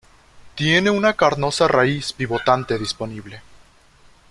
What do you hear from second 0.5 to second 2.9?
Tiene una carnosa raíz pivotante